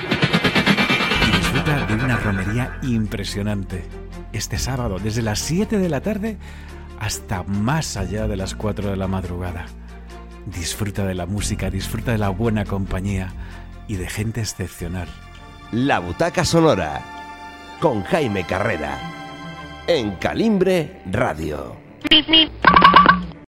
Y 0.00 1.36
disfruta 1.36 1.86
de 1.86 1.94
una 1.94 2.16
romería 2.16 2.78
impresionante. 2.82 3.84
Este 4.32 4.58
sábado, 4.58 4.98
desde 4.98 5.22
las 5.22 5.38
7 5.40 5.78
de 5.78 5.88
la 5.88 6.00
tarde 6.00 6.38
hasta 6.98 7.42
más 7.42 7.96
allá 7.96 8.28
de 8.28 8.36
las 8.36 8.54
4 8.54 8.90
de 8.90 8.96
la 8.96 9.08
madrugada. 9.08 9.66
Disfruta 10.46 11.04
de 11.04 11.14
la 11.14 11.26
música, 11.26 11.70
disfruta 11.70 12.12
de 12.12 12.18
la 12.18 12.28
buena 12.28 12.64
compañía 12.64 13.32
y 13.88 13.96
de 13.96 14.08
gente 14.08 14.40
excepcional. 14.40 15.08
La 15.72 15.98
Butaca 15.98 16.44
Sonora 16.44 17.02
con 17.80 18.02
Jaime 18.04 18.44
Carrera 18.44 18.98
en 19.88 20.12
Calimbre 20.12 21.02
Radio. 21.10 21.76